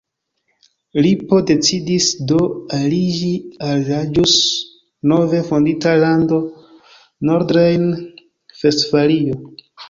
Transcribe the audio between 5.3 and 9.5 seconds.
fondita lando Nordrejn-Vestfalio.